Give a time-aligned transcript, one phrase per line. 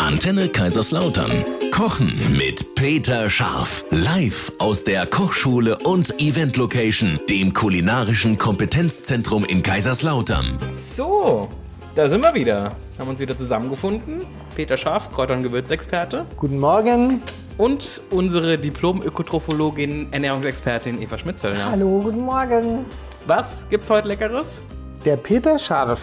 [0.00, 1.30] Antenne Kaiserslautern.
[1.70, 3.84] Kochen mit Peter Scharf.
[3.90, 10.58] Live aus der Kochschule und Event Location, dem kulinarischen Kompetenzzentrum in Kaiserslautern.
[10.74, 11.48] So,
[11.94, 12.74] da sind wir wieder.
[12.98, 14.22] Haben uns wieder zusammengefunden.
[14.56, 16.24] Peter Scharf, Kräuter- und Gewürzexperte.
[16.36, 17.22] Guten Morgen.
[17.58, 21.70] Und unsere Diplom-Ökotrophologin, Ernährungsexpertin Eva Schmitzellner.
[21.70, 22.86] Hallo, guten Morgen.
[23.26, 24.62] Was gibt's heute Leckeres?
[25.04, 26.00] Der Peter Scharf,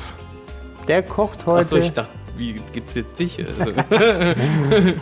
[0.88, 1.61] der kocht heute.
[1.61, 3.43] Achso, ich dachte, wie gibt's jetzt dich?
[3.59, 3.71] Also,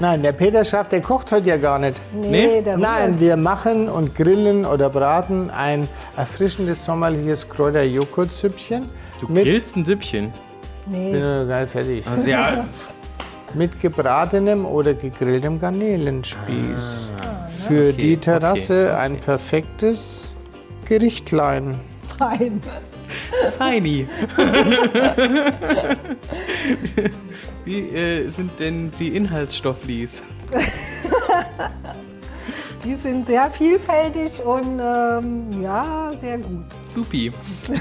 [0.00, 2.00] Nein, der Peter Scharf, der kocht heute ja gar nicht.
[2.12, 2.62] Nee?
[2.62, 8.88] der Nein, wir machen und grillen oder braten ein erfrischendes sommerliches Kräuter-Joghurt-Süppchen.
[9.20, 10.32] du mit, grillst ein Süppchen.
[10.86, 12.06] Nee, bin noch geil fertig.
[12.06, 12.66] Also, ja,
[13.54, 17.10] Mit gebratenem oder gegrilltem Garnelenspieß.
[17.68, 20.34] Für Ah, okay, die Terrasse okay, ein perfektes
[20.86, 21.74] Gerichtlein.
[22.18, 22.62] fein.
[23.58, 24.08] Feini.
[27.64, 30.22] wie äh, sind denn die Inhaltsstofflis?
[32.84, 36.64] Die sind sehr vielfältig und ähm, ja, sehr gut.
[36.88, 37.32] Supi.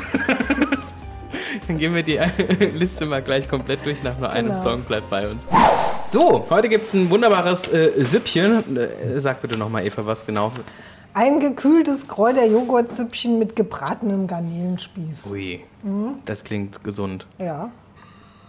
[1.67, 2.20] Dann gehen wir die
[2.76, 4.04] Liste mal gleich komplett durch.
[4.04, 4.62] Nach nur einem Genau.
[4.62, 5.48] Song bleibt bei uns.
[6.09, 8.78] So, heute gibt es ein wunderbares äh, Süppchen.
[8.78, 10.52] Äh, sag bitte nochmal, Eva, was genau.
[11.14, 15.28] Ein gekühltes Kräuter-Joghurt-Süppchen mit gebratenem Garnelenspieß.
[15.30, 16.20] Ui, Mhm.
[16.26, 17.26] das klingt gesund.
[17.38, 17.70] Ja.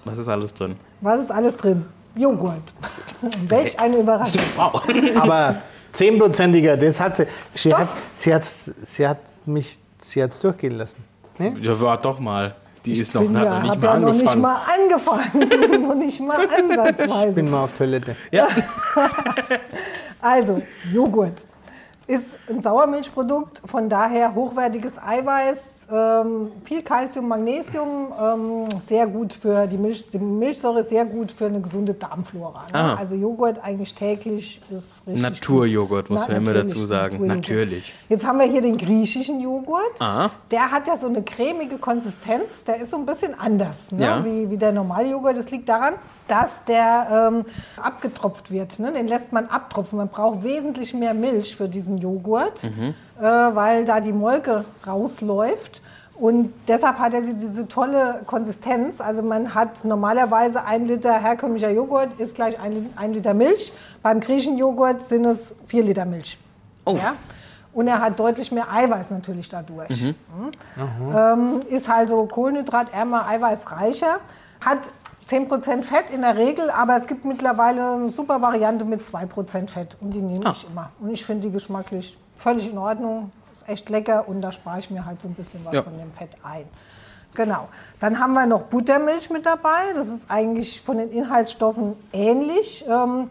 [0.04, 0.76] Was ist alles drin?
[1.00, 1.86] Was ist alles drin?
[2.14, 2.72] Joghurt.
[3.48, 4.40] Welch eine Überraschung.
[4.56, 4.82] Wow.
[5.20, 7.26] Aber zehnprozentiger, das hat sie.
[7.52, 8.44] Sie hat, sie hat,
[8.86, 11.02] sie hat mich, sie hat's durchgehen lassen.
[11.38, 11.56] Ne?
[11.60, 12.54] Ja, war doch mal.
[12.84, 14.42] Die ist noch, bin hat ja, noch nicht mal ja noch nicht angefangen.
[14.42, 14.60] mal
[15.40, 15.82] angefangen.
[15.88, 17.32] noch nicht mal Ich ansatzweise.
[17.32, 18.16] bin mal auf Toilette.
[18.30, 18.48] Ja.
[20.20, 21.44] Also, Joghurt
[22.06, 29.66] ist ein Sauermilchprodukt, von daher hochwertiges Eiweiß, ähm, viel Kalzium, Magnesium, ähm, sehr gut für
[29.66, 30.10] die Milch.
[30.10, 32.66] Die Milchsäure sehr gut für eine gesunde Darmflora.
[32.72, 32.74] Ne?
[32.78, 32.94] Ah.
[32.94, 37.26] Also Joghurt eigentlich täglich ist richtig Naturjoghurt, muss man immer dazu sagen.
[37.26, 37.94] Natürlich.
[38.08, 40.00] Jetzt haben wir hier den griechischen Joghurt.
[40.00, 40.30] Ah.
[40.50, 42.64] Der hat ja so eine cremige Konsistenz.
[42.64, 44.02] Der ist so ein bisschen anders ne?
[44.02, 44.24] Ja.
[44.24, 45.36] wie, wie der normale Joghurt.
[45.36, 45.94] Das liegt daran,
[46.28, 47.44] dass der ähm,
[47.82, 48.78] abgetropft wird.
[48.78, 48.92] Ne?
[48.92, 49.98] Den lässt man abtropfen.
[49.98, 52.94] Man braucht wesentlich mehr Milch für diesen Joghurt, Mhm.
[53.20, 55.81] äh, weil da die Molke rausläuft.
[56.14, 59.00] Und deshalb hat er sie- diese tolle Konsistenz.
[59.00, 63.72] Also man hat normalerweise ein Liter herkömmlicher Joghurt ist gleich ein, ein Liter Milch.
[64.02, 66.38] Beim griechischen Joghurt sind es vier Liter Milch.
[66.84, 66.94] Oh.
[66.96, 67.14] Ja?
[67.72, 70.02] Und er hat deutlich mehr Eiweiß natürlich dadurch.
[70.02, 70.14] Mhm.
[71.16, 74.16] Ähm, ist also kohlenhydratärmer, eiweißreicher.
[74.60, 74.78] Hat
[75.28, 79.96] 10% Fett in der Regel, aber es gibt mittlerweile eine super Variante mit 2% Fett.
[80.00, 80.52] Und die nehme Ah.
[80.54, 80.90] ich immer.
[81.00, 83.32] Und ich finde die geschmacklich völlig in Ordnung.
[83.62, 85.82] Ist echt lecker und da spare ich mir halt so ein bisschen was Ja.
[85.82, 86.64] von dem Fett ein.
[87.34, 87.68] Genau.
[88.00, 89.92] Dann haben wir noch Buttermilch mit dabei.
[89.94, 92.84] Das ist eigentlich von den Inhaltsstoffen ähnlich.
[92.88, 93.30] Ähm,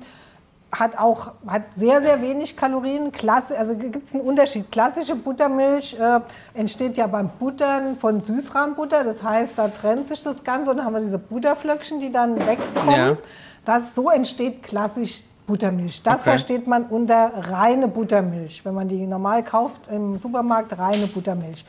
[0.72, 3.12] hat auch hat sehr, sehr wenig Kalorien.
[3.12, 4.72] Klasse, also gibt es einen Unterschied.
[4.72, 6.22] Klassische Buttermilch äh,
[6.54, 9.04] entsteht ja beim Buttern von Süßrahmbutter.
[9.04, 12.38] Das heißt, da trennt sich das Ganze und dann haben wir diese Butterflöckchen, die dann
[12.48, 12.96] wegkommen.
[12.96, 13.18] Ja.
[13.66, 16.02] Das, so entsteht klassisch Buttermilch.
[16.04, 16.30] Das Okay.
[16.32, 18.64] versteht man unter reine Buttermilch.
[18.64, 21.66] Wenn man die normal kauft im Supermarkt, reine Buttermilch.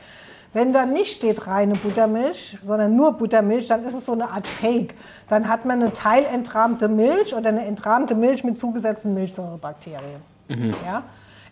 [0.53, 4.47] Wenn da nicht steht reine Buttermilch, sondern nur Buttermilch, dann ist es so eine Art
[4.47, 4.93] Fake.
[5.27, 10.21] Dann hat man eine teilentrahmte Milch oder eine entrahmte Milch mit zugesetzten Milchsäurebakterien.
[10.85, 11.03] Ja?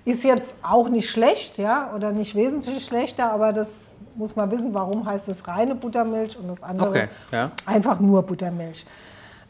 [0.05, 4.73] Ist jetzt auch nicht schlecht, ja, oder nicht wesentlich schlechter, aber das muss man wissen,
[4.73, 7.51] warum heißt es reine Buttermilch und das andere Okay, ja.
[7.65, 8.85] einfach nur Buttermilch.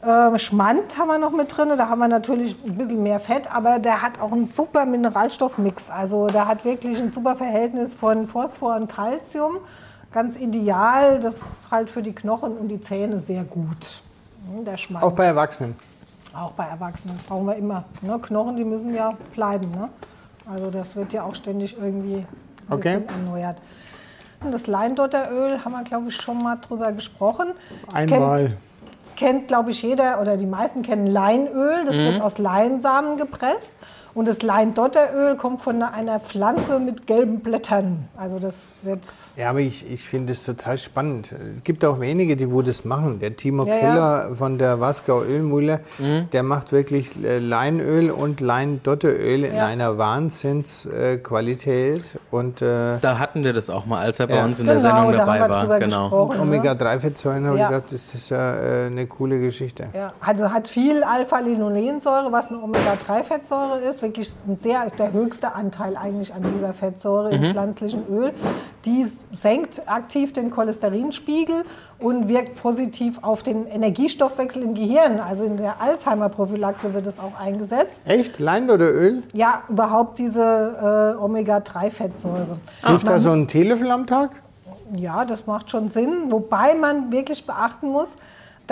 [0.04, 3.52] Ähm, Schmand haben wir noch mit drin, da haben wir natürlich ein bisschen mehr Fett,
[3.54, 5.90] aber der hat auch einen super Mineralstoffmix.
[5.90, 9.58] Also der hat wirklich ein super Verhältnis von Phosphor und Calcium.
[10.12, 14.02] Ganz ideal, das ist halt für die Knochen und die Zähne sehr gut.
[14.52, 15.04] Hm, Der Schmand.
[15.04, 15.76] Auch bei Erwachsenen.
[16.34, 17.84] Auch bei Erwachsenen brauchen wir immer.
[18.00, 18.18] Ne?
[18.20, 19.70] Knochen, die müssen ja bleiben.
[19.70, 19.88] Ne?
[20.50, 22.26] Also das wird ja auch ständig irgendwie ein
[22.70, 23.02] Okay.
[23.06, 23.58] erneuert.
[24.50, 27.52] Das Leindotteröl haben wir, glaube ich, schon mal drüber gesprochen.
[27.94, 28.56] Einmal.
[29.22, 31.84] Kennt, das kennt, glaube ich, jeder oder die meisten kennen Leinöl.
[31.86, 33.72] Das wird aus Leinsamen gepresst.
[34.14, 38.08] Und das Leindotteröl kommt von einer Pflanze mit gelben Blättern.
[38.16, 39.00] Also das wird
[39.36, 41.32] Ja, aber ich, ich finde es total spannend.
[41.32, 43.20] Es gibt auch wenige, die wo das machen.
[43.20, 43.80] Der Timo Ja, ja.
[43.80, 45.80] Keller von der Wasgau Ölmühle,
[46.32, 49.66] der macht wirklich äh, Leinöl und Leindotteröl in Ja.
[49.66, 52.02] einer Wahnsinnsqualität.
[52.30, 54.44] und äh, Da hatten wir das auch mal, als er bei Ja.
[54.44, 55.78] uns in der Genau, Sendung da haben dabei wir war.
[55.78, 56.26] Genau.
[56.26, 56.50] gesprochen.
[56.50, 56.56] ne?
[56.58, 57.64] Omega-3-Fettsäuren habe Ja.
[57.64, 59.88] ich gedacht, das ist ja äh, eine coole Geschichte.
[59.94, 64.01] Ja, also hat viel Alpha-Linolensäure, was eine Omega-3-Fettsäure ist.
[64.02, 68.32] Ist wirklich ein sehr, der höchste Anteil eigentlich an dieser Fettsäure im pflanzlichen Öl.
[68.84, 69.06] Die
[69.40, 71.64] senkt aktiv den Cholesterinspiegel
[71.98, 75.20] und wirkt positiv auf den Energiestoffwechsel im Gehirn.
[75.20, 78.02] Also in der Alzheimer-Prophylaxe wird es auch eingesetzt.
[78.04, 78.38] Echt?
[78.40, 79.22] Lein oder Öl?
[79.32, 82.58] Ja, überhaupt diese äh, Omega-3-Fettsäure.
[82.84, 84.42] Hilft da so ein Teelöffel am Tag?
[84.96, 86.30] Ja, das macht schon Sinn.
[86.30, 88.08] Wobei man wirklich beachten muss,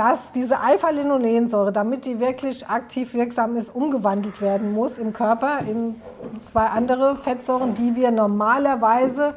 [0.00, 6.00] dass diese Alpha-Linolensäure, damit die wirklich aktiv wirksam ist, umgewandelt werden muss im Körper in
[6.50, 9.34] zwei andere Fettsäuren, die wir normalerweise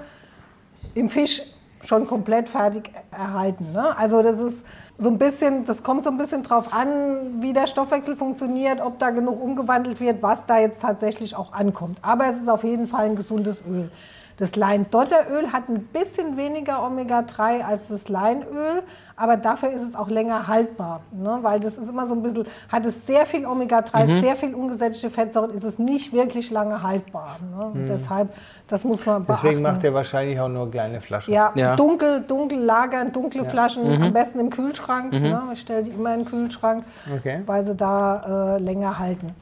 [0.96, 1.42] im Fisch
[1.84, 3.74] schon komplett fertig erhalten.
[3.74, 3.98] Ne?
[3.98, 4.64] Also das ist
[4.98, 9.00] so ein bisschen, das kommt so ein bisschen drauf an, wie der Stoffwechsel funktioniert, ob
[9.00, 11.98] da genug umgewandelt wird, was da jetzt tatsächlich auch ankommt.
[12.02, 13.92] Aber es ist auf jeden Fall ein gesundes Öl.
[14.38, 18.82] Das Leindotteröl hat ein bisschen weniger Omega-3 als das Leinöl,
[19.16, 21.02] aber dafür ist es auch länger haltbar.
[21.12, 21.38] Ne?
[21.44, 25.12] Weil das ist immer so ein bisschen, hat es sehr viel Omega-3, sehr viel ungesättigte
[25.12, 27.38] Fettsäuren, ist es nicht wirklich lange haltbar.
[27.56, 27.66] Ne?
[27.66, 28.34] Und Deshalb,
[28.68, 29.42] das muss man beachten.
[29.46, 31.32] Deswegen macht er wahrscheinlich auch nur kleine Flaschen.
[31.34, 31.76] Ja, Ja.
[31.76, 35.14] dunkel, dunkel lagern, dunkle Flaschen, am besten im Kühlschrank.
[35.14, 35.42] Ne?
[35.54, 36.84] Ich stelle die immer in den Kühlschrank,
[37.18, 37.42] Okay.
[37.46, 39.36] weil sie da äh, länger halten.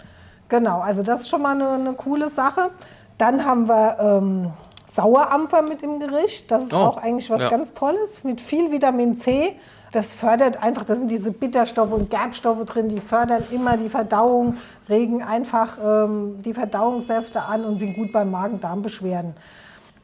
[0.49, 2.71] Genau, also das ist schon mal eine, eine coole Sache.
[3.17, 4.51] Dann haben wir ähm,
[4.91, 6.51] Sauerampfer mit im Gericht.
[6.51, 7.49] Das ist Oh, auch eigentlich was ja.
[7.49, 9.55] ganz Tolles mit viel Vitamin C.
[9.93, 14.57] Das fördert einfach, da sind diese Bitterstoffe und Gerbstoffe drin, die fördern immer die Verdauung,
[14.87, 19.33] regen einfach ähm, die Verdauungssäfte an und sind gut bei Magen-Darm-Beschwerden.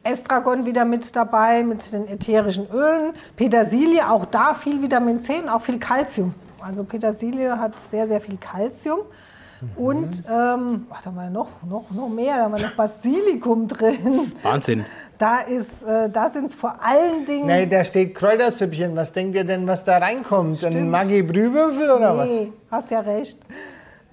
[0.04, 3.12] Estragon wieder mit dabei, mit den ätherischen Ölen.
[3.36, 6.34] Petersilie, auch da viel Vitamin C und auch viel Calcium.
[6.60, 8.36] Also Petersilie hat sehr, sehr viel
[9.58, 9.86] Calcium.
[9.86, 14.32] Und, ähm, haben wir noch, noch, noch mehr, da haben wir noch Basilikum drin.
[14.42, 14.84] Wahnsinn.
[15.18, 17.46] Da, ist, äh, da sind es vor allen Dingen...
[17.46, 18.94] Nee, da steht Kräutersüppchen.
[18.94, 20.64] Was denkt ihr denn, was da reinkommt?
[20.64, 22.30] Ein Maggi-Brühwürfel oder was?
[22.30, 23.38] Nee, hast ja recht.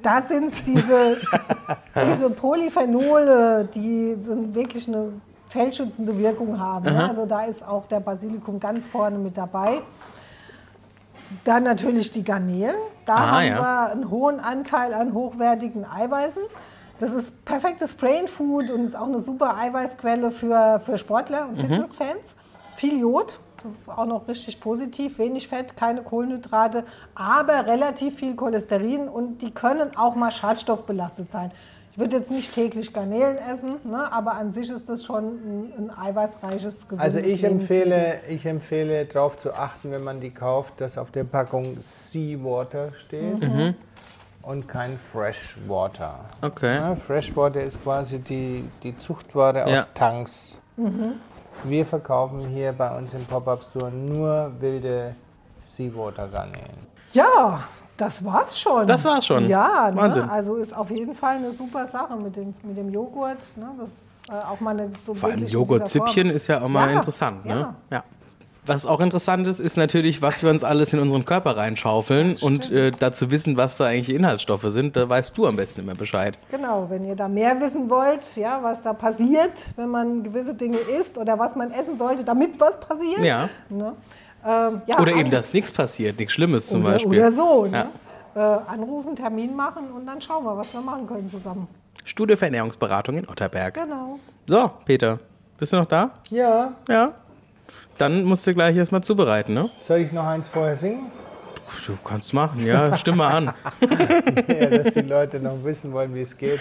[0.02, 1.18] Da sind diese,
[1.96, 5.14] diese Polyphenole, die sind wirklich eine
[5.50, 6.86] zellschützende Wirkung haben.
[6.86, 7.10] Ne?
[7.10, 9.82] Also da ist auch der Basilikum ganz vorne mit dabei.
[11.44, 12.76] Dann natürlich die Garnelen.
[13.06, 13.60] Da Ah, haben ja.
[13.62, 16.42] wir einen hohen Anteil an hochwertigen Eiweißen.
[17.00, 21.50] Das ist perfektes Brain Food und ist auch eine super Eiweißquelle für, für Sportler Mhm.
[21.50, 22.36] und Fitnessfans.
[22.76, 25.18] Viel Jod, das ist auch noch richtig positiv.
[25.20, 26.84] Wenig Fett, keine Kohlenhydrate,
[27.16, 31.52] aber relativ viel Cholesterin und die können auch mal schadstoffbelastet sein.
[31.92, 35.74] Ich würde jetzt nicht täglich Garnelen essen, ne, aber an sich ist das schon ein,
[35.78, 40.82] ein eiweißreiches, gesundes Also ich empfehle, ich empfehle darauf zu achten, wenn man die kauft,
[40.82, 43.76] dass auf der Packung Seawater steht Mhm.
[44.42, 46.20] und kein Freshwater.
[46.42, 46.76] Okay.
[46.76, 49.80] Ja, Freshwater ist quasi die, die Zuchtware Ja.
[49.80, 50.60] aus Tanks.
[50.76, 51.14] Mhm.
[51.64, 55.16] Wir verkaufen hier bei uns im Pop-Up-Store nur wilde
[55.62, 56.88] Seawater-Garnelen.
[57.14, 57.64] Ja,
[57.98, 58.86] das war's schon.
[58.88, 59.48] Das war's schon.
[59.48, 60.26] Ja, Wahnsinn.
[60.26, 60.32] Ne?
[60.32, 63.40] also ist auf jeden Fall eine super Sache mit dem, mit dem Joghurt.
[63.56, 63.68] Ne?
[63.80, 66.96] Das ist äh, auch mal eine so Vor allem dieser ist ja auch mal Ja,
[66.96, 67.46] interessant.
[67.46, 67.56] Ne?
[67.56, 67.76] ja.
[67.90, 68.04] Ja.
[68.66, 72.72] Was auch interessant ist, ist natürlich, was wir uns alles in unseren Körper reinschaufeln und
[72.72, 74.96] äh, dazu wissen, was da eigentlich Inhaltsstoffe sind.
[74.96, 76.38] Da weißt du am besten immer Bescheid.
[76.50, 80.78] Genau, wenn ihr da mehr wissen wollt, ja, was da passiert, wenn man gewisse Dinge
[80.78, 83.20] isst oder was man essen sollte, damit was passiert.
[83.20, 83.50] Ja.
[83.70, 83.94] Ne?
[84.46, 87.20] Ähm, ja, Oder eben, dass nichts passiert, nichts Schlimmes zum oder, Beispiel.
[87.20, 87.66] Oder so.
[87.66, 87.72] Ja.
[87.72, 87.90] Ne?
[88.36, 88.40] Äh,
[88.72, 91.68] anrufen, Termin machen und dann schauen wir, was wir machen können zusammen.
[92.04, 93.74] Studie für Ernährungsberatung in Otterberg.
[93.74, 94.20] Genau.
[94.46, 95.20] So, Peter,
[95.58, 96.12] bist du noch da?
[96.30, 97.14] Ja, Ja.
[97.98, 99.70] Dann musst du gleich erstmal zubereiten, ne?
[99.88, 101.12] soll ich noch eins vorher singen?
[101.88, 103.54] Du kannst machen, ja, stimme an.
[104.48, 106.60] Ja, dass die Leute noch wissen wollen, wie es geht.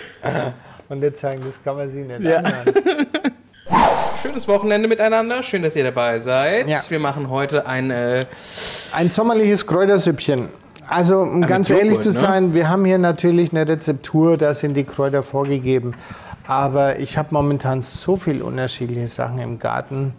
[0.88, 2.38] Und jetzt sagen, das kann man sich nicht Ja.
[2.38, 2.74] anhören.
[4.22, 5.42] Schönes Wochenende miteinander.
[5.42, 6.68] Schön, dass ihr dabei seid.
[6.68, 6.78] Ja.
[6.88, 7.90] Wir machen heute ein.
[7.90, 8.26] Äh,
[8.92, 10.48] Ein sommerliches Kräutersüppchen.
[10.88, 12.18] Also, um ganz Joghurt, ehrlich zu ne?
[12.18, 15.94] sein, wir haben hier natürlich eine Rezeptur, da sind die Kräuter vorgegeben.
[16.46, 20.14] Aber ich habe momentan so viele unterschiedliche Sachen im Garten.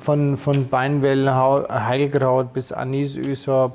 [0.00, 3.16] Von, von Beinwell, Heilkraut bis Anis,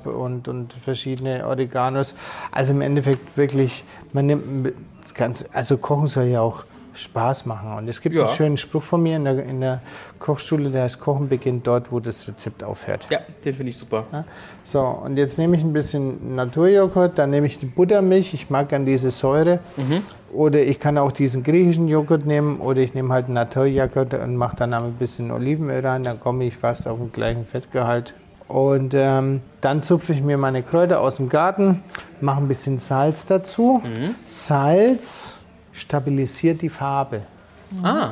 [0.05, 2.15] und, und verschiedene Oreganos.
[2.51, 4.73] Also im Endeffekt wirklich, man nimmt
[5.13, 6.65] ganz, also Kochen soll ja auch
[6.95, 7.73] Spaß machen.
[7.77, 8.25] Und es gibt Ja.
[8.25, 9.81] einen schönen Spruch von mir in der, in der
[10.19, 13.07] Kochschule, der heißt, Kochen beginnt dort, wo das Rezept aufhört.
[13.09, 14.05] ja, den finde ich super.
[14.63, 18.69] So, und jetzt nehme ich ein bisschen Naturjoghurt, dann nehme ich die Buttermilch, ich mag
[18.69, 19.59] gern diese Säure.
[20.33, 24.35] Oder ich kann auch diesen griechischen Joghurt nehmen oder ich nehme halt einen Naturjoghurt und
[24.35, 28.13] mache dann ein bisschen Olivenöl rein, dann komme ich fast auf den gleichen Fettgehalt.
[28.47, 31.81] Und ähm, dann zupfe ich mir meine Kräuter aus dem Garten,
[32.21, 33.81] mache ein bisschen Salz dazu.
[34.25, 35.34] Salz
[35.75, 37.21] stabilisiert die Farbe
[37.83, 38.11] Ah,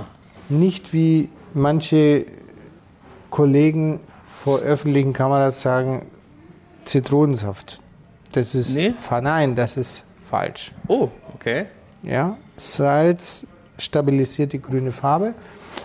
[0.49, 2.25] nicht wie manche
[3.29, 6.05] Kollegen vor öffentlichen Kameras sagen,
[6.85, 7.79] Zitronensaft.
[8.33, 8.93] Das ist Nee?
[9.21, 10.73] nein, das ist falsch.
[10.87, 11.65] oh, okay.
[12.01, 15.33] Ja, Salz stabilisiert die grüne Farbe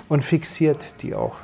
[0.08, 1.36] und fixiert die auch.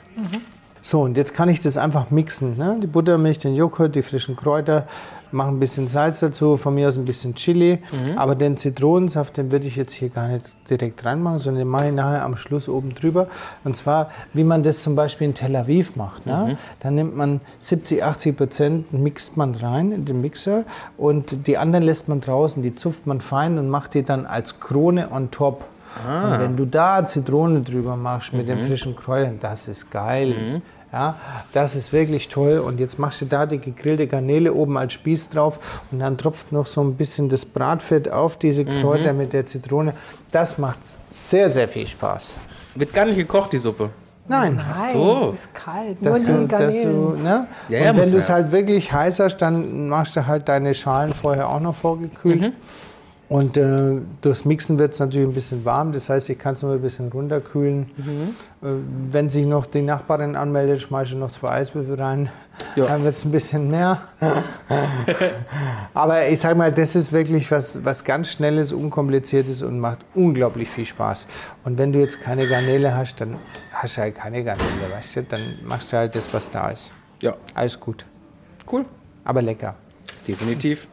[0.83, 2.57] So, und jetzt kann ich das einfach mixen.
[2.57, 2.79] Ne?
[2.83, 4.87] Die Buttermilch, den Joghurt, die frischen Kräuter,
[5.35, 7.81] mache ein bisschen Salz dazu, von mir aus ein bisschen Chili.
[8.17, 11.89] Aber den Zitronensaft, den würde ich jetzt hier gar nicht direkt reinmachen, sondern den mache
[11.89, 13.27] ich nachher am Schluss oben drüber.
[13.65, 16.25] Und zwar, wie man das zum Beispiel in Tel Aviv macht.
[16.25, 16.57] Ne?
[16.81, 20.65] Da nimmt man 70, 80 Prozent, mixt man rein in den Mixer
[20.97, 24.61] und die anderen lässt man draußen, die zupft man fein und macht die dann als
[24.61, 25.65] Krone on top.
[26.07, 30.63] Und wenn du da Zitrone drüber machst mit den frischen Kräutern, das ist geil.
[30.93, 31.17] Ja,
[31.53, 32.59] das ist wirklich toll.
[32.59, 35.59] Und jetzt machst du da die gegrillte Garnele oben als Spieß drauf
[35.91, 39.95] und dann tropft noch so ein bisschen das Bratfett auf diese Kräuter mit der Zitrone.
[40.31, 40.79] Das macht
[41.11, 42.37] sehr, sehr viel Spaß.
[42.77, 43.91] Wird gar nicht gekocht, die Suppe.
[44.27, 45.35] Nein, Nein, so.
[45.35, 46.01] ist kalt.
[46.01, 47.47] Nur dass die du, dass du, ne?
[47.69, 50.75] Ja, ja, und wenn du es halt wirklich heiß hast, dann machst du halt deine
[50.75, 52.53] Schalen vorher auch noch vorgekühlt.
[53.29, 56.63] Und äh, durchs Mixen wird es natürlich ein bisschen warm, das heißt, ich kann es
[56.63, 57.85] noch ein bisschen runterkühlen.
[58.63, 58.67] Äh,
[59.11, 62.29] wenn sich noch die Nachbarin anmeldet, schmeiße ich noch zwei Eiswürfel rein.
[62.77, 62.87] Ja.
[62.87, 64.03] Dann wird es ein bisschen mehr.
[65.95, 70.69] Aber ich sage mal, das ist wirklich was, was ganz Schnelles, Unkompliziertes und macht unglaublich
[70.69, 71.27] viel Spaß.
[71.65, 73.37] Und wenn du jetzt keine Garnele hast, dann
[73.73, 75.23] hast du halt keine Garnele, weißt du?
[75.25, 76.93] Dann machst du halt das, was da ist.
[77.23, 78.05] Ja, Alles gut,
[78.71, 78.85] cool.
[79.25, 79.75] aber lecker.
[80.29, 80.89] Definitiv.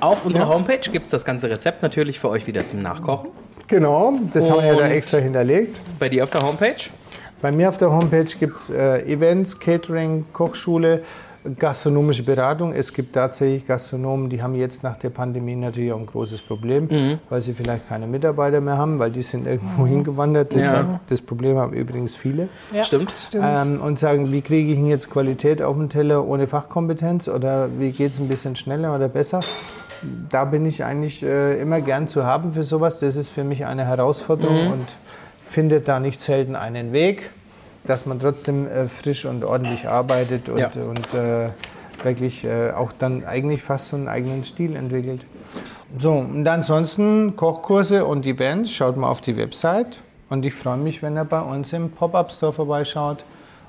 [0.00, 3.30] Auf unserer Homepage gibt es das ganze Rezept natürlich für euch wieder zum Nachkochen.
[3.68, 5.80] Genau, das haben wir ja da Und- extra hinterlegt.
[5.98, 6.74] Bei dir auf der Homepage.
[7.40, 11.02] Bei mir auf der Homepage gibt es äh, Events, Catering, Kochschule,
[11.58, 12.72] gastronomische Beratung.
[12.72, 16.88] Es gibt tatsächlich Gastronomen, die haben jetzt nach der Pandemie natürlich auch ein großes Problem,
[17.28, 20.54] weil sie vielleicht keine Mitarbeiter mehr haben, weil die sind irgendwo hingewandert.
[20.54, 21.00] Das, Ja.
[21.08, 22.48] das Problem haben übrigens viele.
[22.72, 23.10] Ja, Stimmt.
[23.12, 23.44] stimmt.
[23.46, 27.68] Ähm, und sagen, wie kriege ich denn jetzt Qualität auf den Teller ohne Fachkompetenz oder
[27.78, 29.40] wie geht es ein bisschen schneller oder besser?
[30.28, 33.00] Da bin ich eigentlich äh, immer gern zu haben für sowas.
[33.00, 34.86] Das ist für mich eine Herausforderung und
[35.46, 37.30] findet da nicht selten einen Weg,
[37.86, 40.70] dass man trotzdem äh, frisch und ordentlich arbeitet und, Ja.
[40.88, 41.50] und äh,
[42.02, 45.24] wirklich äh, auch dann eigentlich fast so einen eigenen Stil entwickelt.
[45.98, 49.98] So, und ansonsten Kochkurse und Events, schaut mal auf die Website.
[50.28, 53.24] Und ich freue mich, wenn ihr bei uns im Pop-Up-Store vorbeischaut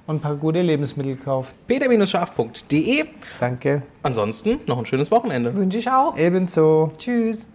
[0.07, 1.51] und ein paar gute Lebensmittel kauft.
[1.67, 3.05] peter-scharf.de.
[3.39, 3.83] Danke.
[4.01, 5.53] Ansonsten noch ein schönes Wochenende.
[5.53, 6.17] Wünsche ich auch.
[6.17, 6.91] Ebenso.
[6.97, 7.45] Tschüss.